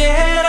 yeah. 0.00 0.39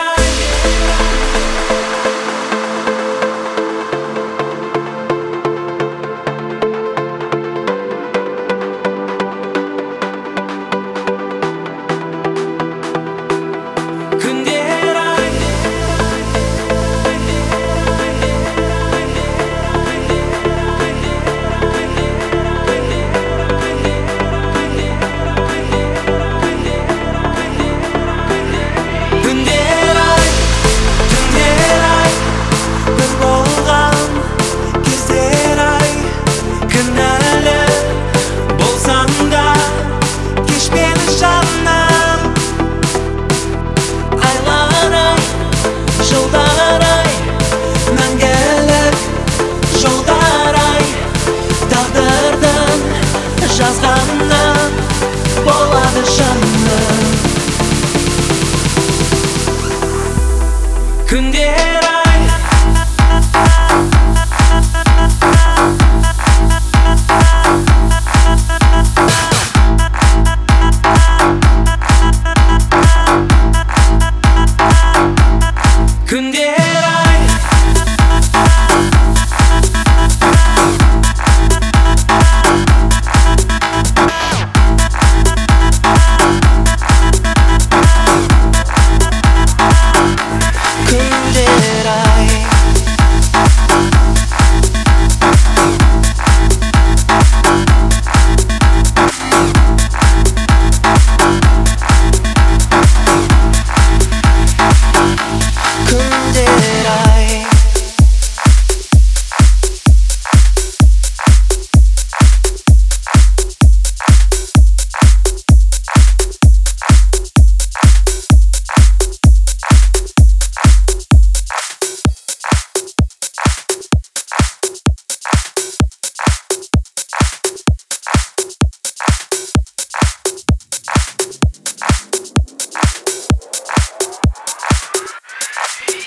근데 61.12 61.91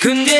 근데 0.04 0.33